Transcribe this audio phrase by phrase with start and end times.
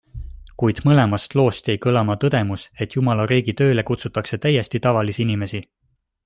[0.59, 5.63] Kuid mõlemast loost jäi kõlama tõdemus, et jumalariigi tööle kutsutakse täiesti tavalisi inimesi.